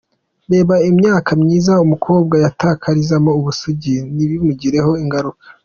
[0.51, 5.45] Reba imyaka myiza umukobwa yatakarizamo ubusugi ntibimugireho ingaruka.